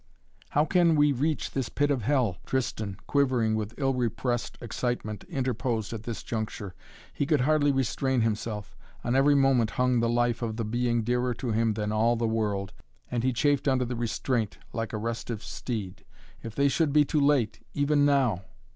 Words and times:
"How 0.49 0.65
can 0.65 0.95
we 0.95 1.11
reach 1.11 1.51
this 1.51 1.69
pit 1.69 1.91
of 1.91 2.01
hell?" 2.01 2.37
Tristan, 2.47 2.97
quivering 3.05 3.53
with 3.53 3.75
ill 3.77 3.93
repressed 3.93 4.57
excitement 4.59 5.23
interposed 5.25 5.93
at 5.93 6.05
this 6.05 6.23
juncture. 6.23 6.73
He 7.13 7.27
could 7.27 7.41
hardly 7.41 7.71
restrain 7.71 8.21
himself. 8.21 8.75
On 9.03 9.15
every 9.15 9.35
moment 9.35 9.69
hung 9.77 9.99
the 9.99 10.09
life 10.09 10.41
of 10.41 10.57
the 10.57 10.65
being 10.65 11.03
dearer 11.03 11.35
to 11.35 11.51
him 11.51 11.75
than 11.75 11.91
all 11.91 12.15
the 12.15 12.27
world, 12.27 12.73
and 13.11 13.21
he 13.23 13.31
chafed 13.31 13.67
under 13.67 13.85
the 13.85 13.95
restraint 13.95 14.57
like 14.73 14.91
a 14.91 14.97
restive 14.97 15.43
steed. 15.43 16.03
If 16.41 16.55
they 16.55 16.67
should 16.67 16.91
be 16.93 17.05
too 17.05 17.19
late, 17.21 17.63
even 17.75 18.03
now! 18.03 18.41